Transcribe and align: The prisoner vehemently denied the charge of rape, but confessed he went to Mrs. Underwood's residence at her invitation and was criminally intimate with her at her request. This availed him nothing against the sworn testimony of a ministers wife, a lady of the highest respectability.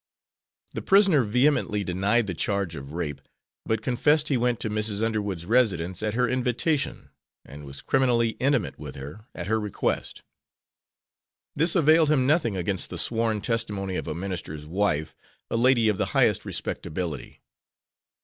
The 0.73 0.81
prisoner 0.81 1.21
vehemently 1.23 1.83
denied 1.83 2.25
the 2.25 2.33
charge 2.33 2.75
of 2.75 2.93
rape, 2.93 3.21
but 3.67 3.83
confessed 3.83 4.29
he 4.29 4.35
went 4.35 4.59
to 4.61 4.69
Mrs. 4.71 5.03
Underwood's 5.03 5.45
residence 5.45 6.01
at 6.01 6.15
her 6.15 6.27
invitation 6.27 7.11
and 7.45 7.65
was 7.65 7.81
criminally 7.83 8.29
intimate 8.39 8.79
with 8.79 8.95
her 8.95 9.27
at 9.35 9.45
her 9.45 9.59
request. 9.59 10.23
This 11.53 11.75
availed 11.75 12.09
him 12.09 12.25
nothing 12.25 12.57
against 12.57 12.89
the 12.89 12.97
sworn 12.97 13.41
testimony 13.41 13.95
of 13.95 14.07
a 14.07 14.15
ministers 14.15 14.65
wife, 14.65 15.15
a 15.51 15.55
lady 15.55 15.87
of 15.87 15.99
the 15.99 16.05
highest 16.17 16.45
respectability. 16.45 17.43